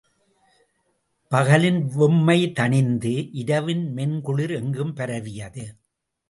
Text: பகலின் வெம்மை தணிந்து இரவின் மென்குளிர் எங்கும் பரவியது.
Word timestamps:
பகலின் 1.31 1.81
வெம்மை 1.97 2.37
தணிந்து 2.51 3.29
இரவின் 3.31 3.85
மென்குளிர் 3.95 4.55
எங்கும் 4.61 4.93
பரவியது. 4.93 5.65